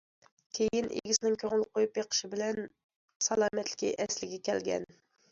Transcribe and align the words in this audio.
كېيىن 0.57 0.85
ئىگىسىنىڭ 0.99 1.35
كۆڭۈل 1.41 1.65
قويۇپ 1.75 1.91
بېقىشى 1.97 2.29
بىلەن 2.31 2.57
سالامەتلىكى 3.27 3.91
ئەسلىگە 4.05 4.41
كەلگەن. 4.49 4.89